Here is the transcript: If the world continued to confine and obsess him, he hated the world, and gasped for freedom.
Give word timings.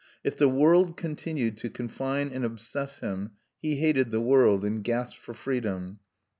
If 0.23 0.35
the 0.35 0.49
world 0.49 0.97
continued 0.97 1.59
to 1.59 1.69
confine 1.69 2.29
and 2.29 2.43
obsess 2.43 2.97
him, 3.01 3.33
he 3.61 3.75
hated 3.75 4.09
the 4.09 4.19
world, 4.19 4.65
and 4.65 4.83
gasped 4.83 5.21
for 5.21 5.35
freedom. 5.35 5.99